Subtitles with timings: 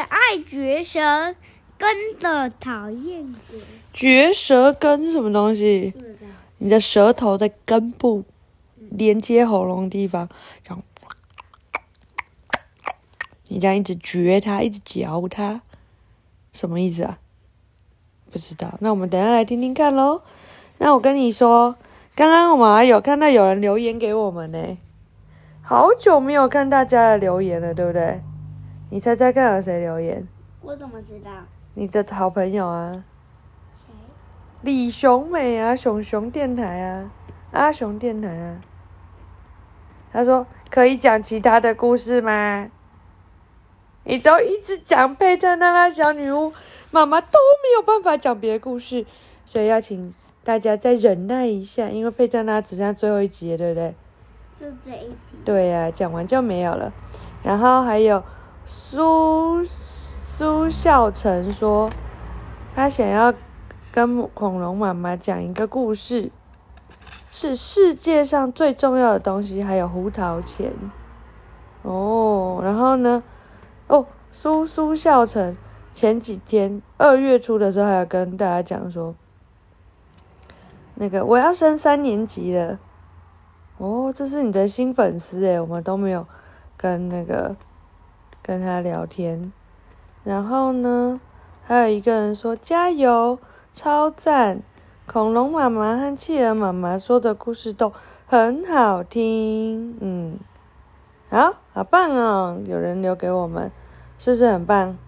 [0.00, 1.34] 爱绝舌
[1.78, 3.60] 根的讨厌鬼。
[3.92, 5.94] 绝舌根是什么东西？
[6.58, 8.24] 你的舌头的根部
[8.90, 10.28] 连接喉咙地方，
[10.62, 10.82] 这样，
[13.48, 15.60] 你这样一直嚼它，一直嚼它，
[16.52, 17.18] 什么意思啊？
[18.30, 18.76] 不知道。
[18.80, 20.22] 那我们等下来听听看喽。
[20.78, 21.76] 那我跟你说，
[22.14, 24.78] 刚刚我们还有看到有人留言给我们呢，
[25.62, 28.20] 好久没有看大家的留言了，对不对？
[28.88, 30.26] 你猜猜看有谁留言？
[30.62, 31.30] 我怎么知道？
[31.74, 33.04] 你的好朋友啊，
[33.84, 33.92] 谁？
[34.62, 37.10] 李雄美啊，熊熊电台啊，
[37.50, 38.60] 阿雄电台啊。
[40.12, 42.70] 他说可以讲其他的故事吗？
[44.04, 46.52] 你都一直讲佩特娜拉小女巫，
[46.92, 49.04] 妈妈都没有办法讲别的故事，
[49.44, 53.94] 所以要请大家再忍耐一下，因为佩特娜只剩下最后一集了，对不对？
[54.56, 55.36] 就这一集。
[55.44, 56.92] 对呀、讲完就没有了。
[57.42, 58.22] 然后还有
[58.66, 61.88] 苏苏孝成说，
[62.74, 63.32] 他想要
[63.92, 66.32] 跟恐龙妈妈讲一个故事，
[67.30, 70.72] 是世界上最重要的东西，还有胡桃钳。
[71.82, 73.22] 哦，然后呢？
[73.86, 75.56] 哦，苏苏孝成
[75.92, 79.14] 前几天二月初的时候，还有跟大家讲说，
[80.96, 82.80] 那个我要升三年级了。
[83.78, 86.26] 哦，这是你的新粉丝诶，我们都没有
[86.76, 87.54] 跟那个
[88.46, 89.50] 跟他聊天。
[90.22, 91.20] 然后呢，
[91.64, 93.38] 还有一个人说加油，
[93.72, 94.62] 超赞！
[95.06, 97.92] 恐龙妈妈和企鹅妈妈说的故事都
[98.26, 100.38] 很好听，嗯，
[101.30, 102.60] 好，好棒哦！
[102.66, 103.70] 有人留给我们，
[104.18, 104.98] 是不是很棒？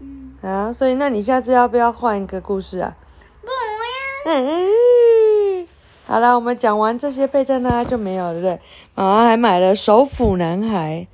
[0.00, 2.96] 嗯，好，所以那你下次要不要换一个故事啊？
[3.40, 4.34] 不要。
[4.34, 5.68] 嗯，
[6.04, 8.60] 好了，我们讲完这些配件呢就没有了，对不对？
[8.96, 11.06] 妈妈还买了手斧男孩，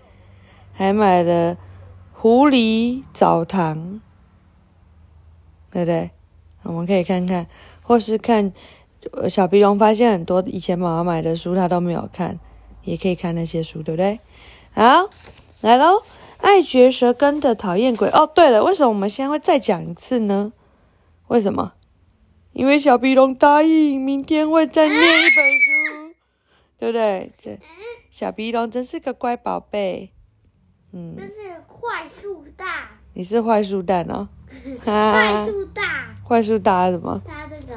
[0.74, 1.56] 还买了
[2.12, 4.00] 狐狸澡堂，
[5.70, 6.10] 对不对？
[6.62, 7.46] 我们可以看看，
[7.82, 8.52] 或是看
[9.28, 12.40] 小皮龙发现很多以前妈妈买的书他都没有看，
[12.82, 14.18] 也可以看那些书，对不对？
[14.72, 15.10] 好，
[15.60, 16.02] 来喽！
[16.38, 18.08] 爱嚼舌根的讨厌鬼。
[18.08, 20.52] 哦，对了，为什么我们现在会再讲一次呢？
[21.28, 21.74] 为什么？
[22.52, 26.14] 因为小皮龙答应明天会再念一本书，
[26.78, 27.32] 对不对？
[27.36, 27.58] 这
[28.10, 30.13] 小皮龙真是个乖宝贝。
[30.96, 34.28] 嗯这，是坏树大，你是坏树蛋哦。
[34.84, 35.82] 坏哈，树大，
[36.22, 37.20] 坏树大什么？
[37.26, 37.76] 它这个，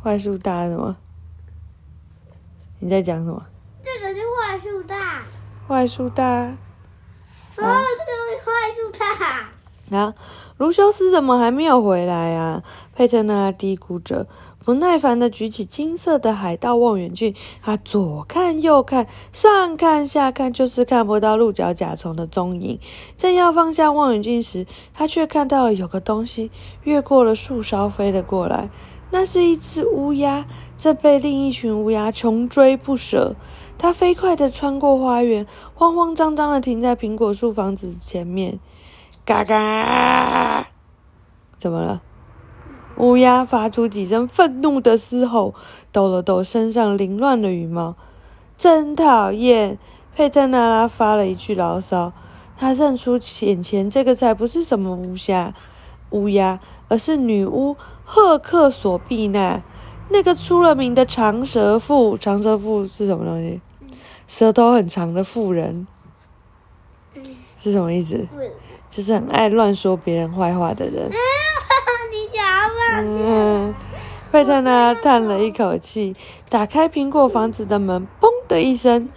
[0.00, 0.96] 坏树大什么？
[2.78, 3.44] 你在讲什么？
[3.84, 5.24] 这个是坏树大，
[5.66, 6.24] 坏树大。
[6.24, 6.54] 哦，
[7.56, 8.92] 这个是坏树
[9.90, 10.14] 大，啊，
[10.58, 12.62] 卢修斯怎么还没有回来啊？
[12.94, 14.28] 佩特纳嘀咕着，
[14.64, 22.78] 不耐烦的举起金色的海盗望远镜，他左看右看，上看下看，就是看不到鹿角甲虫的踪影。
[23.16, 26.50] 正要放下望远镜时，他却看到了有个东西
[26.84, 28.70] 越过了树梢飞了过来。
[29.10, 30.46] 那是一只乌鸦，
[30.76, 33.34] 正被另一群乌鸦穷追不舍。
[33.76, 38.58] 它飞快地穿过花园，慌慌张张地停在苹果树房子前面。
[39.24, 40.68] 嘎嘎！
[41.58, 42.00] 怎么了？
[42.98, 45.54] 乌鸦发出几声愤怒的嘶吼，
[45.90, 47.94] 抖了抖身上凌乱的羽毛。
[48.56, 49.78] 真讨厌！
[50.14, 52.12] 佩特纳拉发了一句牢骚。
[52.56, 55.52] 他认出眼前这个才不是什么乌鸦，
[56.10, 59.62] 乌鸦，而是女巫赫克索碧娜，
[60.10, 62.16] 那个出了名的长舌妇。
[62.16, 63.60] 长舌妇是什么东西？
[64.28, 65.86] 舌头很长的妇人
[67.14, 67.24] 嗯，
[67.56, 68.28] 是什么意思？
[68.88, 71.10] 就是很爱乱说别人坏话的人。
[72.94, 73.74] 嗯，
[74.30, 76.14] 惠特娜叹了一口气，
[76.48, 79.08] 打开苹果房子的门，嘣的一声，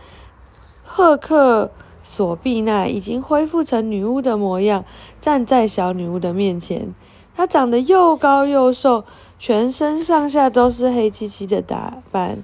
[0.83, 1.71] 赫克
[2.01, 4.85] 索碧娜已经恢复成女巫的模样，
[5.19, 6.93] 站在小女巫的面前。
[7.35, 9.03] 她长得又高又瘦，
[9.37, 12.43] 全身上下都是黑漆漆的打扮。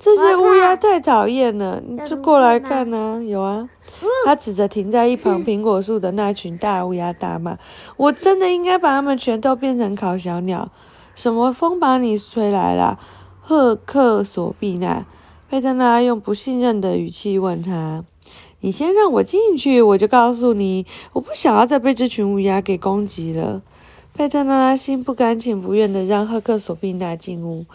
[0.00, 3.68] 这些乌鸦太讨厌了，你就过来看呢、有啊。
[4.24, 7.58] 他指着停在一旁苹果树的那群大乌鸦大骂
[7.98, 10.70] ：“我真的应该把它们全都变成烤小鸟！
[11.14, 12.98] 什么风把你吹来了？”
[13.42, 15.04] 赫克索碧娜，
[15.50, 18.02] 佩特拉用不信任的语气问他
[18.60, 23.60] ：“你先让我进去，我就告诉你，我不想要再被这群乌鸦给攻击了。”
[24.14, 27.66] 佩特纳拉心不甘情不愿的让赫克索碧娜进屋。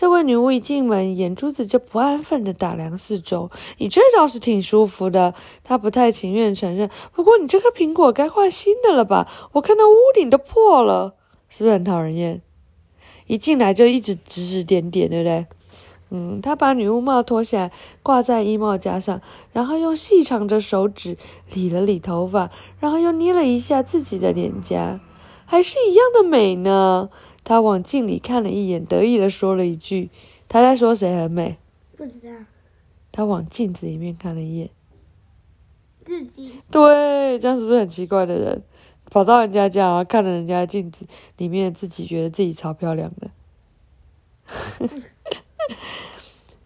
[0.00, 3.50] 这位女巫一进门，眼珠子就不安分的打量四周。
[3.76, 6.88] 你这倒是挺舒服的，她不太情愿承认。
[7.12, 9.28] 不过你这颗苹果该换新的了吧？
[9.52, 11.16] 我看到屋顶都破了，
[11.50, 12.40] 是不是很讨人厌？
[13.26, 15.46] 一进来就一直指指点点，对不对？
[16.08, 17.72] 嗯，她把女巫帽脱下来
[18.02, 19.20] 挂在衣帽架上，
[19.52, 21.18] 然后用细长的手指
[21.52, 24.98] 理了理头发，然后又捏了一下自己的脸颊，
[25.44, 27.10] 还是一样的美呢。
[27.44, 30.10] 他往镜里看了一眼，得意的说了一句
[30.48, 31.56] ：“他在说谁很美？”
[31.96, 32.30] 不知道
[33.12, 34.70] 他往镜子里面看了一眼，
[36.06, 38.62] 自己对，这样是不是很奇怪的人？
[39.10, 41.04] 跑到人家家，然后看了人家的镜子
[41.36, 43.30] 里面，自己觉得自己超漂亮的。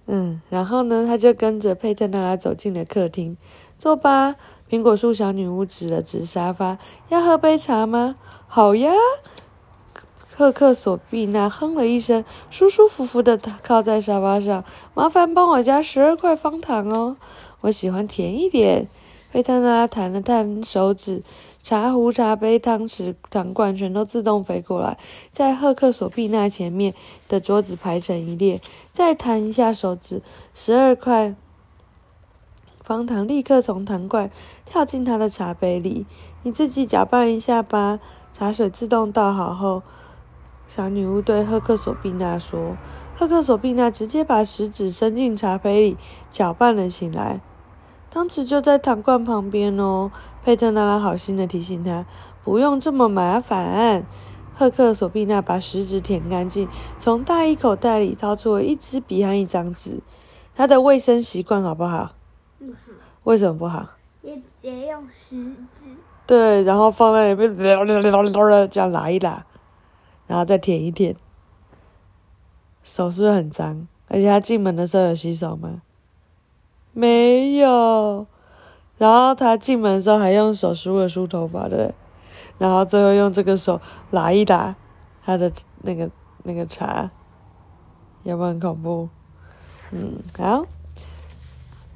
[0.06, 3.38] 嗯，然后呢，他就跟着佩特纳拉走进了客厅，
[3.78, 4.36] 坐吧。
[4.68, 6.78] 苹果树小女巫指了指沙发，
[7.08, 8.16] 要喝杯茶吗？
[8.46, 8.92] 好呀。
[10.36, 14.64] 赫克索碧娜哼了一声，舒舒服服的靠在沙发上。
[14.94, 17.16] 麻烦帮我加十二块方糖哦，
[17.60, 18.88] 我喜欢甜一点。
[19.30, 21.22] 佩特纳弹了弹手指。
[21.62, 24.98] 茶壶、茶杯、汤匙、糖罐全都自动飞过来，
[25.32, 26.92] 在赫克索碧娜前面
[27.26, 28.60] 的桌子排成一列。
[28.92, 30.20] 再弹一下手指，
[30.54, 31.34] 十二块
[32.82, 34.30] 方糖立刻从糖罐
[34.66, 36.04] 跳进他的茶杯里。
[36.42, 37.98] 你自己搅拌一下吧。
[38.34, 39.82] 茶水自动倒好后，
[40.66, 42.76] 小女巫对赫克索碧娜说
[43.14, 45.96] ：“赫克索碧娜直接把食指伸进茶杯里，
[46.30, 47.40] 搅拌了起来。”
[48.10, 50.10] 汤匙就在糖罐旁边哦，
[50.44, 52.06] 佩特纳拉好心的提醒他，
[52.42, 54.06] 不用这么麻烦。
[54.54, 56.68] 赫克索碧娜把食指舔干净，
[56.98, 60.00] 从大衣口袋里掏出了一支笔和一张纸。
[60.54, 62.14] 他的卫生习惯好不好？
[62.60, 62.78] 不好，
[63.24, 63.84] 为什么不好？
[64.22, 65.36] 也直接用食
[65.72, 65.86] 指。
[66.24, 69.44] 对，然后放在里面，这样拉一拉，
[70.26, 71.16] 然后再舔一舔。
[72.82, 73.86] 手是不是很脏？
[74.08, 75.82] 而且他进门的时候有洗手吗？
[76.92, 78.26] 没有，
[78.98, 81.94] 然后他进门的时候还用手梳了梳头发的，
[82.58, 83.80] 然后最后用这个手
[84.10, 84.76] 拉一拉
[85.24, 85.50] 他的
[85.82, 86.10] 那个
[86.42, 87.10] 那个茶，
[88.22, 89.08] 有没有很恐怖？
[89.90, 90.66] 嗯，好。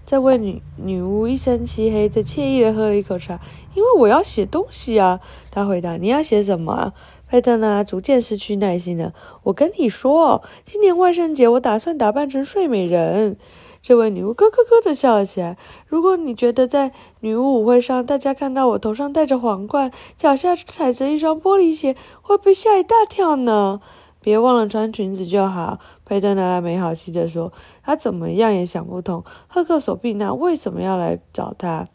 [0.06, 3.38] 这位女女巫一身漆黑，在惬意的喝了一口茶，
[3.74, 5.20] 因为我要写东西啊。
[5.50, 6.94] 她回答：“你要写什么啊？”
[7.28, 9.12] 佩特呢，逐渐失去耐心了。
[9.44, 13.36] 我跟你说，今年万圣节我打算打扮成睡美人。
[13.80, 15.56] 这位女巫咯咯咯的笑了起来。
[15.86, 23.80] 如果你觉得在女巫舞会上，大家看到我头上戴着皇冠，脚下踩着一双玻璃鞋，会被吓一大跳呢？
[24.20, 25.78] 别忘了穿裙子就好。
[26.04, 31.86] 佩特娜拉没好气地说：“他怎么样也想不通，赫克索碧娜为什么要来找他？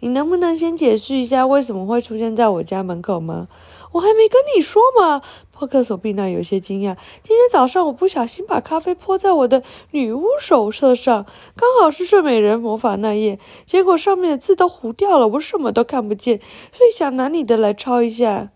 [0.00, 3.48] 你能不能先解释一下为什么会出现在我家门口吗？”
[3.92, 5.20] 我还没跟你说嘛！
[5.54, 6.96] 赫克索碧娜有些惊讶。
[7.22, 16.40] 今天早上我不小心把咖啡泼在我的女巫手册上，刚好是睡美人魔法那页，结果上面的字都糊掉了，我什么都看不见，
[16.72, 18.48] 所以想拿你的来抄一下。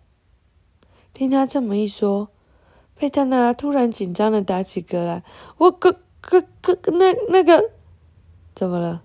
[1.12, 2.28] 听他这么一说。
[2.96, 5.22] 佩特娜拉突然紧张的打起嗝来。
[5.58, 7.70] 我哥哥哥那那个
[8.54, 9.02] 怎么了？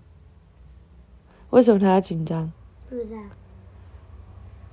[1.50, 2.52] 为什么他要紧张？
[2.90, 3.18] 不知道。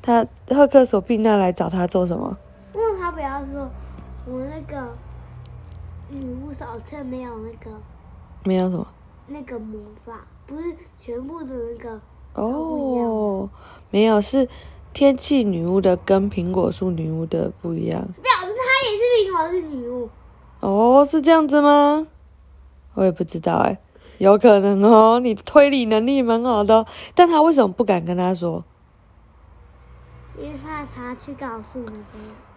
[0.01, 2.39] 他赫克索碧娜来找他做什么？
[2.73, 3.69] 问他不要说，
[4.27, 4.97] 我那个
[6.09, 7.77] 女巫手册没有那个。
[8.45, 8.87] 没有什么？
[9.27, 12.01] 那个魔法不是全部的那个。
[12.35, 13.51] 哦，
[13.91, 14.49] 没有是
[14.93, 18.07] 天气女巫的跟苹果树女巫的不一样。
[19.47, 20.09] 是女巫
[20.61, 22.09] 哦，是这样子吗？
[22.95, 23.79] 我也不知道哎，
[24.19, 25.21] 有可能哦。
[25.21, 28.65] 你推理能力蛮好的，但他为什么不敢跟他说？
[30.37, 32.03] 因为怕他去告诉那个。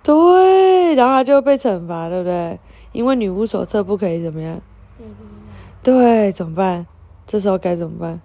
[0.02, 2.60] 对，然后他就会被惩罚，对不对？
[2.92, 4.60] 因为女巫手册不可以怎么样？
[5.84, 6.88] 对，怎么办？
[7.28, 8.20] 这时候该怎么办？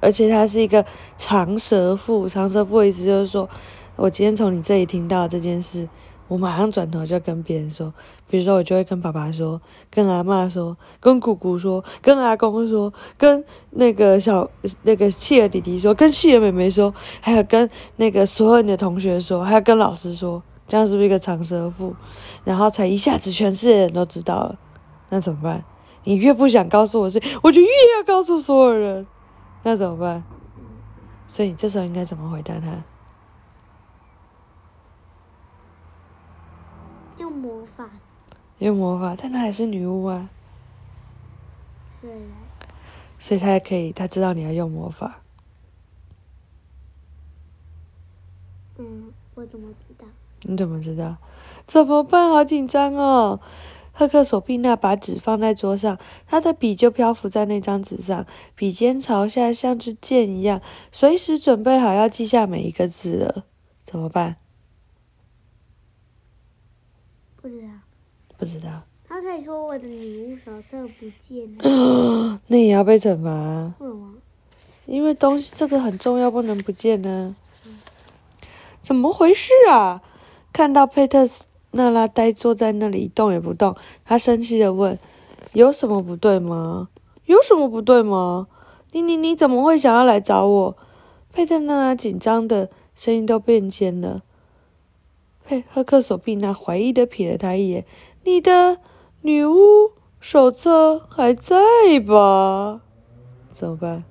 [0.00, 3.48] 而且他是一个长舌妇，长舌妇的意思就是说。
[3.96, 5.88] 我今天从你这里听到这件事，
[6.26, 7.92] 我马上转头就跟别人说。
[8.28, 9.60] 比如说，我就会跟爸爸说，
[9.90, 14.50] 跟阿妈说，跟姑姑说，跟阿公说，跟那个小
[14.82, 21.94] 那个契儿弟弟说，跟契儿妹妹说，还有跟那个所有你的同学说，还要跟老师说，这样是不是一个长舌妇？
[22.42, 24.58] 然后才一下子全世界人都知道了，
[25.10, 25.64] 那怎么办？
[26.02, 29.06] 你越不想告诉我事，我就越要告诉所有人，
[29.62, 30.24] 那怎么办？
[31.28, 32.84] 所以你这时候应该怎么回答他？
[38.58, 40.30] 用魔法，但她还是女巫啊。
[42.00, 42.10] 对。
[43.18, 45.20] 所以她也可以，她知道你要用魔法。
[48.78, 50.04] 嗯，我怎么知道？
[50.42, 51.16] 你怎么知道？
[51.66, 52.30] 怎么办？
[52.30, 53.40] 好紧张哦！
[53.92, 60.60] 赫克索碧娜把纸放在桌上，她的笔就漂浮在那张纸上，笔尖朝下，像支箭一样，
[60.90, 63.44] 随时准备好要记下每一个字了。
[63.84, 64.36] 怎么办？
[67.44, 67.68] 不知道。
[68.38, 68.82] 不知道。
[69.06, 74.14] 他他可以说我的礼物手册不见了， 那也要被惩罚啊，为什么？
[74.86, 77.36] 因为东西这个很重要，不能不见呢、
[78.80, 80.02] 怎么回事啊？
[80.52, 81.24] 看到佩特
[81.72, 84.98] 纳拉呆坐在那里一动也不动，他生气的问
[85.54, 86.88] ：“有什么不对吗？
[87.26, 88.48] 有什么不对吗？
[88.90, 90.76] 你你你怎么会想要来找我？”
[91.32, 94.22] 佩特娜拉紧张的声音都变尖了。
[95.44, 97.84] 佩赫克索碧娜怀疑的瞥了他一眼
[98.24, 98.78] ：“你的
[99.20, 101.56] 女巫手册还在
[102.06, 102.80] 吧？
[103.50, 104.04] 怎么办？”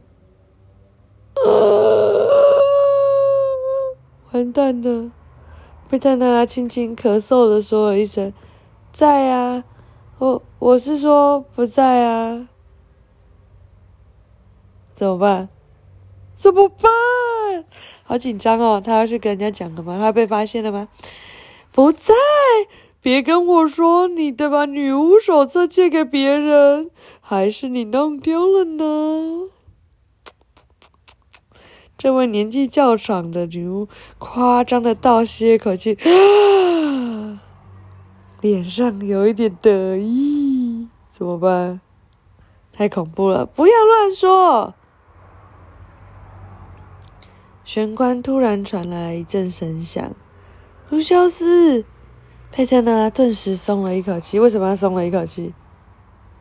[4.31, 5.11] 完蛋了！
[5.89, 8.31] 贝特娜拉轻轻咳嗽的说了一声
[8.93, 9.63] ：“在啊，
[10.19, 12.47] 我我是说不在啊。”
[14.95, 15.49] 怎么办？
[16.35, 16.91] 怎么办？
[18.03, 18.81] 好紧张哦！
[18.83, 19.97] 他要去跟人家讲了吗？
[19.99, 20.87] 他被发现了吗？
[21.71, 22.13] 不在！
[23.01, 29.49] 别跟我说你的把女巫手册借给别人，还是你弄丢了呢？
[31.97, 33.87] 这位年纪较长的女巫
[34.17, 35.97] 夸张的倒吸一口气，
[38.41, 40.87] 脸上有一点得意。
[41.11, 41.81] 怎么办？
[42.71, 43.45] 太恐怖了！
[43.45, 44.75] 不要乱说。
[47.65, 50.13] 玄关突然传来一阵声响，
[50.89, 51.85] 卢修斯，
[52.51, 54.37] 佩特纳顿时松了一口气。
[54.37, 55.53] 为什么要松了一口气？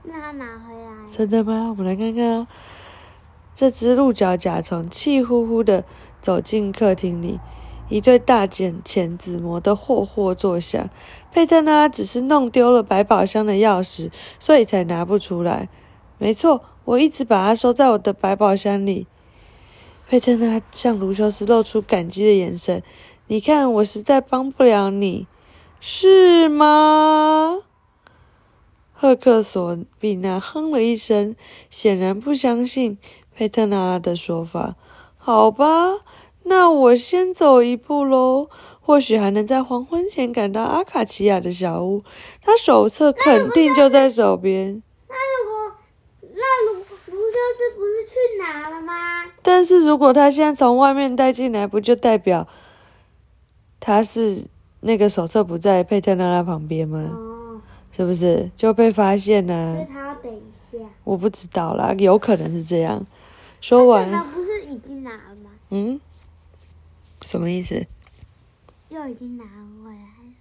[0.03, 1.07] 那他拿回来。
[1.07, 1.69] 真的吗？
[1.71, 2.47] 我们来看看哦。
[3.55, 5.85] 这只鹿角甲虫气呼呼的
[6.21, 7.39] 走进客厅里，
[7.89, 10.91] 一对大剪钳子磨得霍霍作响。
[11.31, 14.11] 佩特纳只是弄丢了百宝箱的钥匙，
[14.41, 15.69] 所以才拿不出来。
[16.19, 19.07] 没错，我一直把它收在我的百宝箱里。
[20.13, 22.83] 佩特纳向卢修斯露出感激的眼神。
[23.29, 25.27] 你看，我实在帮不了你，
[25.81, 27.61] 是吗？
[28.93, 31.35] 赫克索比纳哼了一声，
[31.71, 32.99] 显然不相信
[33.35, 34.77] 佩特纳拉的说法。
[35.17, 36.01] 好吧，
[36.43, 38.51] 那我先走一步喽。
[38.83, 42.05] 或许还能在黄昏前赶到阿卡奇亚的小屋，
[42.43, 44.83] 他手册肯定就在手边。
[45.09, 45.79] 那如果
[46.21, 46.85] 那卢卢
[47.33, 49.25] 修斯不是去拿了吗？
[49.43, 52.47] 但是如果他现在从外面带进来，不就代表
[53.81, 54.45] 他是
[54.81, 56.99] 那个手册不在佩特拉拉旁边吗？
[57.13, 57.61] 哦，
[57.91, 60.79] 是不是就被发现了、所以他要等一下。
[61.05, 63.05] 我不知道啦，有可能是这样。
[63.61, 65.51] 说那完，不是已经拿了吗？
[65.71, 66.01] 嗯，
[67.23, 67.87] 什么意思？
[68.89, 69.45] 又已经拿
[69.85, 70.35] 回来了。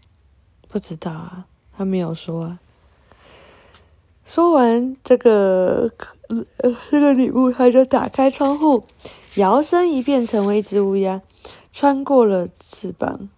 [0.67, 1.45] 不知道啊，
[1.77, 2.59] 他没有说啊。
[4.23, 5.91] 说完这个，
[6.89, 8.83] 这个礼物，他就打开窗户，
[9.35, 11.21] 摇身一变成为一只乌鸦，
[11.73, 13.29] 穿过了翅膀，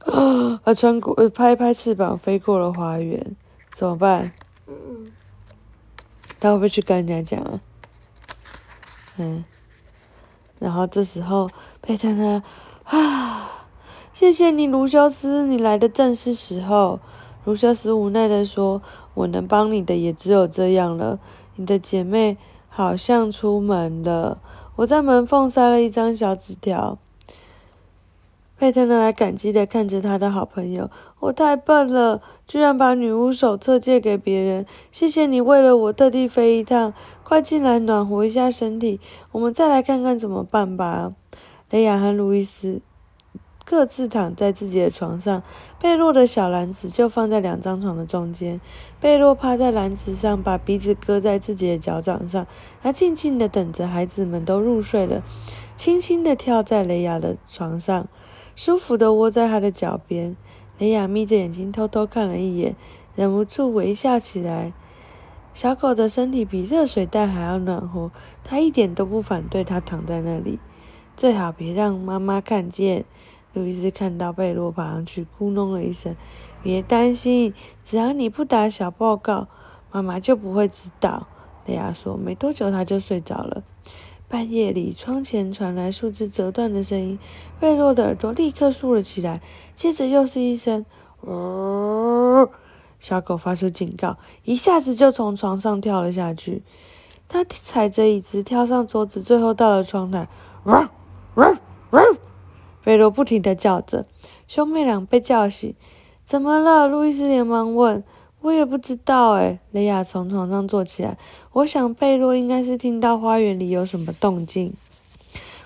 [0.00, 3.36] 啊，穿过，拍拍翅膀飞过了花园，
[3.72, 4.32] 怎么办？
[4.66, 5.12] 嗯，
[6.40, 7.60] 他会不会去跟人家讲啊？
[9.18, 9.44] 嗯，
[10.58, 11.48] 然后这时候
[11.82, 12.42] 佩特呢
[12.84, 13.66] 啊，
[14.12, 16.98] 谢谢你，卢修斯，你来的正是时候。
[17.48, 18.82] 卢修斯无奈的说
[19.14, 21.18] ：“我能帮你的也只有这样了。
[21.56, 22.36] 你的姐妹
[22.68, 24.36] 好像出门了。”
[24.76, 26.98] 我在门缝塞了一张小纸条。
[28.58, 30.90] 佩特纳感激的看着他的好朋友
[31.20, 34.66] ：“我太笨了，居然把女巫手册借给别人。
[34.92, 36.92] 谢谢你为了我特地飞一趟，
[37.24, 39.00] 快进来暖和一下身体。
[39.32, 41.14] 我们再来看看怎么办吧。”
[41.70, 42.82] 雷亚和路易斯
[43.70, 45.42] 各自躺在自己的床上，
[45.78, 48.58] 贝洛的小篮子就放在两张床的中间。
[48.98, 52.46] 贝洛趴在篮子上，把鼻子搁在自己的脚掌上，
[52.82, 55.22] 他静静的等着孩子们都入睡了，
[55.76, 58.08] 轻轻的跳在雷亚的床上，
[58.56, 60.34] 舒服的窝在他的脚边。
[60.78, 62.74] 雷亚眯着眼睛偷偷看了一眼，
[63.16, 64.72] 忍不住微笑起来。
[65.52, 68.10] 小狗的身体比热水袋还要暖和，
[68.42, 70.58] 它一点都不反对它躺在那里。
[71.14, 73.04] 最好别让妈妈看见。
[73.58, 76.14] 路易斯看到贝洛爬上去，咕哝了一声
[76.62, 79.48] ：“别担心，只要你不打小报告，
[79.90, 81.26] 妈妈就不会知道。”
[81.66, 82.16] 雷亚说。
[82.16, 83.64] 没多久，他就睡着了。
[84.28, 87.18] 半夜里，窗前传来树枝折断的声音，
[87.58, 89.42] 贝洛的耳朵立刻竖了起来。
[89.74, 90.86] 接着又是一声
[91.26, 92.48] “呜”，
[93.00, 96.62] 小狗发出警告，一下子就从床上跳了下去。
[97.26, 100.28] 他踩着椅子跳上桌子，最后到了窗台。
[100.64, 100.70] 呜
[101.36, 101.42] 呜
[101.92, 102.27] 呜！
[102.88, 104.06] 贝洛不停地叫着，
[104.46, 105.74] 兄妹俩被叫醒。
[106.24, 106.88] 怎么了？
[106.88, 108.02] 路易斯连忙问。
[108.40, 109.58] 我也不知道诶。
[109.72, 111.18] 雷亚从床上坐起来。
[111.52, 114.72] 我想贝洛应该是听到花园里有什么动静，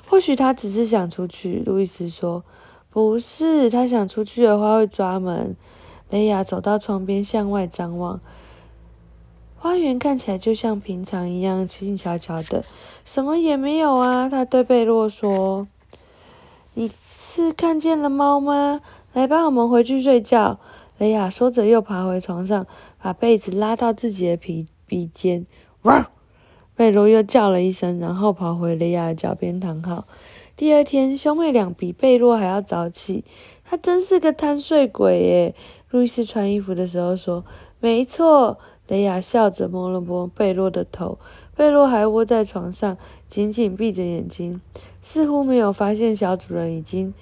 [0.08, 1.62] 或许他只是想出去。
[1.64, 2.42] 路易斯说
[2.90, 5.54] ：“不是，他想出去的话会抓门。”
[6.10, 8.20] 雷亚走到窗边，向外张望。
[9.56, 12.64] 花园看起来就像平常一样静悄悄的，
[13.04, 14.28] 什么也没有啊。
[14.28, 15.68] 他对贝洛说
[16.74, 18.80] ：“你是看见了猫吗？
[19.12, 20.58] 来吧，我们回去睡觉。”
[20.98, 22.66] 雷亚说着，又爬回床上，
[23.00, 25.46] 把被子拉到自己的鼻鼻尖。
[25.82, 26.10] 哇！
[26.74, 30.06] 贝洛又叫了一声，然后跑回雷亚的脚边躺好。
[30.56, 33.24] 第二天，兄妹俩比贝洛还要早起。
[33.64, 35.54] 他真是个贪睡鬼耶！
[35.90, 37.44] 路易斯穿衣服的时候说
[37.80, 41.18] ：“没错。”雷亚笑着摸了摸贝洛的头，
[41.54, 42.96] 贝洛还窝在床上，
[43.28, 44.60] 紧紧闭着眼睛，
[45.00, 47.12] 似乎没有发现小主人已经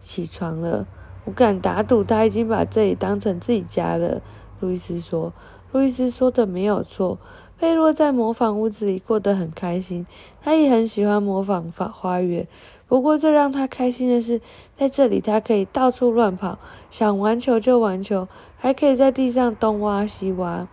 [0.00, 0.86] 起床了。
[1.24, 4.20] 我敢打赌，他已经把这里当成自己家了。
[4.60, 5.32] 路易斯说
[5.72, 7.18] ：“路易斯说的没有错。”
[7.58, 10.06] 贝洛在模仿屋子里过得很开心，
[10.42, 12.46] 他也很喜欢模仿花花园。
[12.86, 14.42] 不过，最让他开心的是，
[14.76, 16.58] 在这里他可以到处乱跑，
[16.90, 18.28] 想玩球就玩球，
[18.58, 20.68] 还可以在地上东挖西挖。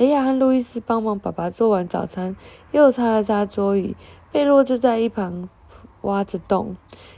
[0.00, 2.34] 雷亚和路易斯帮忙爸爸做完早餐，
[2.72, 3.94] 又擦了擦桌椅。
[4.32, 5.50] 贝洛就在一旁
[6.00, 6.74] 挖着洞。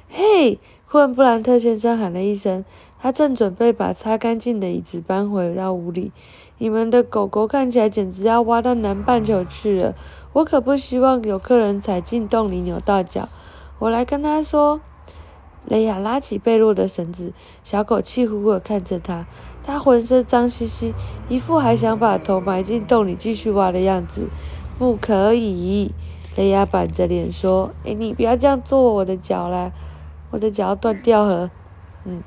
[0.08, 0.58] 嘿！
[0.88, 2.64] 忽然，布兰特先生喊了一声，
[3.00, 6.10] 他正准备把擦干净的椅子搬回到屋里。
[6.58, 9.94] 你们的狗狗看起来简直要挖到南半球去了，
[10.32, 13.28] 我可不希望有客人踩进洞里扭到脚。
[13.78, 14.80] 我来跟他说。
[15.66, 19.26] 雷亚拉起贝洛的绳子，小狗气呼呼地看着他。
[19.64, 20.92] 他浑身脏兮兮，
[21.28, 24.28] 一副还想把头埋进洞里继续挖的样子。
[24.78, 25.92] 不可以！
[26.34, 29.70] 雷亚板着脸说：“哎，你不要这样做我的脚啦，
[30.30, 31.50] 我的脚要断掉了。”
[32.04, 32.22] 嗯，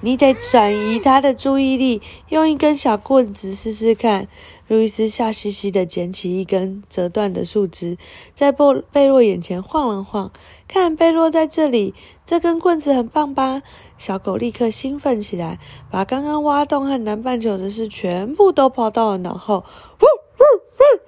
[0.00, 4.28] 你得转移他的注意力，用一根小棍子试试看。
[4.68, 7.98] 路易斯笑嘻嘻地捡起一根折断的树枝，
[8.34, 10.30] 在贝贝洛眼前晃了晃。
[10.66, 13.62] 看，贝洛在这里，这根棍子很棒吧？
[13.98, 15.58] 小狗立刻兴奋起来，
[15.90, 19.56] 把刚刚挖洞和南半球的事全部都抛到了脑后。
[20.00, 20.42] 呜呜
[20.78, 21.00] 呜！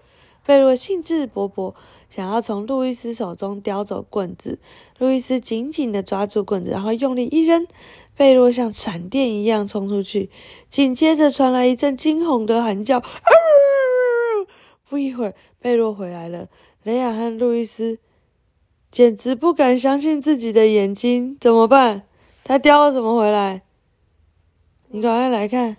[0.45, 1.75] 贝洛兴致勃勃，
[2.11, 4.59] 想要从路易斯手中叼走棍子。
[4.99, 7.67] 路易斯紧紧地抓住棍子，然后用力一扔，
[8.17, 10.31] 贝洛像闪电一样冲出去。
[10.69, 13.03] 紧接着传来一阵惊恐的喊叫。
[14.89, 16.49] 不一会儿，贝洛回来了。
[16.83, 17.99] 雷亚和路易斯。
[18.89, 22.05] 简直不敢相信自己的眼睛，怎么办？
[22.45, 23.63] 他叼了什么回来？
[24.89, 25.77] 你赶快来看。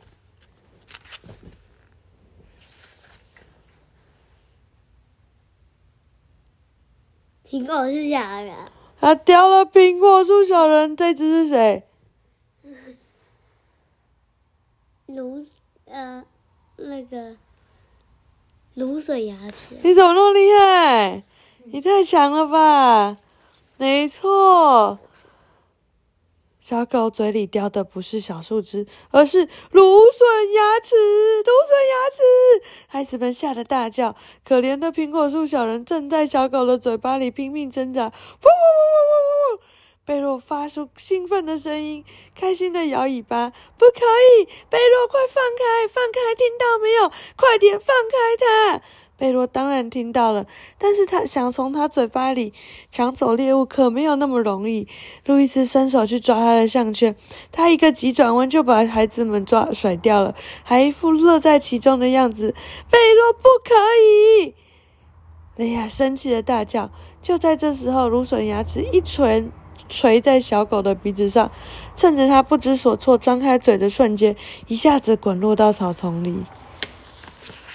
[7.50, 8.54] 苹果树小人。
[9.00, 11.84] 他叼了苹果树小人，这只是谁？
[15.08, 15.46] 芦
[15.86, 16.24] 呃，
[16.76, 17.36] 那个
[18.76, 19.78] 芦笋牙齿。
[19.82, 21.24] 你怎么那么厉害？
[21.66, 23.18] 你太强了吧！
[23.78, 25.00] 没错，
[26.60, 30.96] 小狗嘴里叼的不是小树枝，而是芦笋牙齿。
[31.44, 32.22] 芦笋牙齿，
[32.88, 34.16] 孩子们吓得大叫。
[34.44, 38.08] 可怜的苹果树小人正在小狗的嘴巴里拼命挣扎。
[38.08, 39.60] 呜呜呜呜呜呜！
[40.08, 42.02] 贝洛发出兴奋的声音，
[42.34, 43.50] 开心的摇尾巴。
[43.78, 44.00] 不可
[44.40, 46.34] 以，贝洛，快放开，放开！
[46.34, 47.10] 听到没有？
[47.36, 48.82] 快点放开它！
[49.18, 50.46] 贝洛当然听到了，
[50.78, 52.54] 但是他想从他嘴巴里
[52.90, 54.88] 抢走猎物，可没有那么容易。
[55.26, 57.14] 路易斯伸手去抓他的项圈，
[57.52, 62.56] 他一个急转弯就把孩子们抓甩掉了，还一副乐在其中的样子。
[62.90, 63.76] 贝洛不可
[64.42, 64.56] 以！
[65.58, 66.90] 雷亚生气的大叫。
[67.22, 69.50] 就在这时候，芦笋牙齿一锤
[69.88, 71.52] 锤在小狗的鼻子上，
[71.96, 74.36] 趁着它不知所措、张开嘴的瞬间，
[74.68, 76.44] 一下子滚落到草丛里。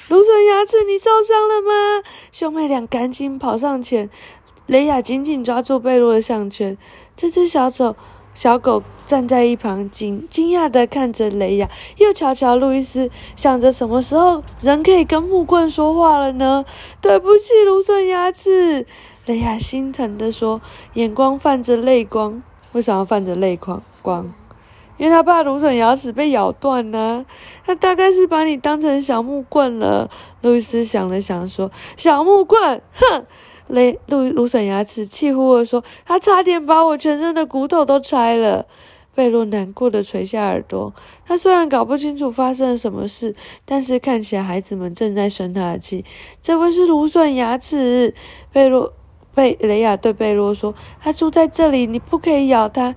[0.08, 2.06] 芦笋牙齿，你受伤了吗？
[2.30, 4.10] 兄妹俩赶紧跑上前，
[4.66, 6.76] 雷亚紧紧抓住贝洛的项圈。
[7.16, 7.96] 这只小丑
[8.34, 16.64] 小狗站在一旁，惊惊讶地看着雷亚，又瞧瞧路易斯，想着什么时候人可以跟木棍说话了呢？
[17.00, 18.86] 对不起，芦笋牙齿，
[19.26, 20.60] 雷亚心疼地说，
[20.94, 22.42] 眼光泛着泪光。
[22.72, 23.82] 为什么泛着泪光？
[24.02, 24.32] 光？
[24.98, 27.24] 因为他怕芦笋牙齿被咬断呢，
[27.64, 30.10] 他大概是把你当成小木棍了。
[30.42, 33.24] 路易斯想了想说：“小木棍，哼！”
[33.68, 38.66] 雷芦芦笋牙齿气呼呼说：“他差点把我全身的骨头都拆了。”
[39.14, 40.92] 贝洛难过的垂下耳朵。
[41.26, 46.04] 他虽然搞不清楚发生了什么事，但是看起来孩子们正在生他的气。
[46.40, 48.14] 这位是芦笋牙齿。
[48.52, 48.92] 贝洛
[49.34, 52.94] 贝雷亚对贝洛说：“他住在这里，你不可以咬他，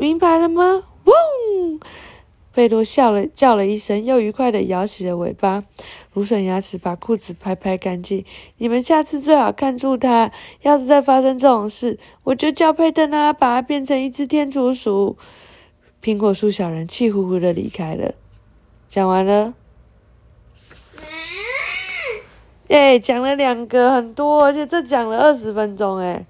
[0.00, 1.80] 明白了吗？”嗡！
[2.54, 5.64] 贝洛笑了，叫了一声，又愉快地摇起了尾巴。
[6.12, 8.24] 芦笋牙齿把裤子拍拍干净。
[8.58, 10.30] 你们下次最好看住它。
[10.62, 15.16] 要是再发生这种事，我就叫佩特拉把它变成一只天竺鼠。
[16.00, 18.14] 苹果树小人气呼呼的离开了。
[18.88, 19.54] 讲完了。
[22.68, 26.24] 耶，讲了两个，很多，而且这讲了二十分钟，哎，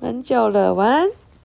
[0.00, 1.08] 很久了，晚安。